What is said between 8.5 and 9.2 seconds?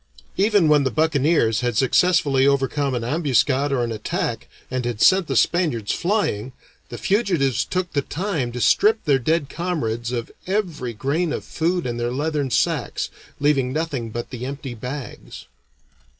to strip their